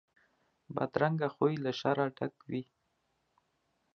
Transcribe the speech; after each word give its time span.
بدرنګه 0.75 1.27
خوی 1.35 1.53
له 1.63 1.71
شره 1.79 2.05
ډک 2.17 2.35
وي 2.49 2.63